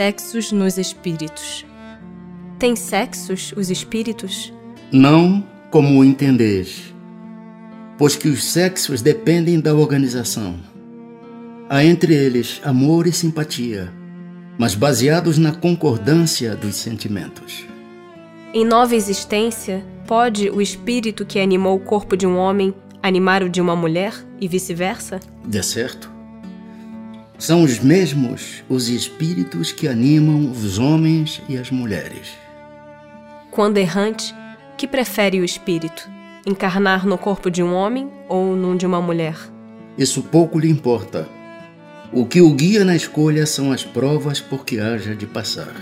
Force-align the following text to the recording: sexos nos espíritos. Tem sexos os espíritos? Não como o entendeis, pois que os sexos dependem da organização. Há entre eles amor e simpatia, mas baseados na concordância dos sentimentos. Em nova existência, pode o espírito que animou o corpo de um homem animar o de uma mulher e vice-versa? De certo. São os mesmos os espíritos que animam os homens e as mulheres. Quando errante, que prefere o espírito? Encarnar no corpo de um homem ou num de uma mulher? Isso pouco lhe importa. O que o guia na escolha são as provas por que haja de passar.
sexos 0.00 0.50
nos 0.50 0.78
espíritos. 0.78 1.66
Tem 2.58 2.74
sexos 2.74 3.52
os 3.54 3.70
espíritos? 3.70 4.50
Não 4.90 5.46
como 5.70 5.98
o 5.98 6.02
entendeis, 6.02 6.94
pois 7.98 8.16
que 8.16 8.26
os 8.26 8.42
sexos 8.42 9.02
dependem 9.02 9.60
da 9.60 9.74
organização. 9.74 10.58
Há 11.68 11.84
entre 11.84 12.14
eles 12.14 12.62
amor 12.64 13.06
e 13.06 13.12
simpatia, 13.12 13.92
mas 14.56 14.74
baseados 14.74 15.36
na 15.36 15.52
concordância 15.52 16.56
dos 16.56 16.76
sentimentos. 16.76 17.66
Em 18.54 18.64
nova 18.64 18.96
existência, 18.96 19.84
pode 20.06 20.48
o 20.48 20.62
espírito 20.62 21.26
que 21.26 21.38
animou 21.38 21.76
o 21.76 21.84
corpo 21.84 22.16
de 22.16 22.26
um 22.26 22.38
homem 22.38 22.72
animar 23.02 23.42
o 23.42 23.50
de 23.50 23.60
uma 23.60 23.76
mulher 23.76 24.14
e 24.40 24.48
vice-versa? 24.48 25.20
De 25.44 25.62
certo. 25.62 26.19
São 27.40 27.62
os 27.62 27.78
mesmos 27.78 28.62
os 28.68 28.90
espíritos 28.90 29.72
que 29.72 29.88
animam 29.88 30.50
os 30.50 30.78
homens 30.78 31.40
e 31.48 31.56
as 31.56 31.70
mulheres. 31.70 32.28
Quando 33.50 33.78
errante, 33.78 34.34
que 34.76 34.86
prefere 34.86 35.40
o 35.40 35.44
espírito? 35.44 36.06
Encarnar 36.46 37.06
no 37.06 37.16
corpo 37.16 37.50
de 37.50 37.62
um 37.62 37.72
homem 37.72 38.10
ou 38.28 38.54
num 38.54 38.76
de 38.76 38.84
uma 38.84 39.00
mulher? 39.00 39.36
Isso 39.96 40.22
pouco 40.22 40.58
lhe 40.58 40.68
importa. 40.68 41.26
O 42.12 42.26
que 42.26 42.42
o 42.42 42.52
guia 42.52 42.84
na 42.84 42.94
escolha 42.94 43.46
são 43.46 43.72
as 43.72 43.84
provas 43.84 44.38
por 44.38 44.62
que 44.62 44.78
haja 44.78 45.16
de 45.16 45.26
passar. 45.26 45.74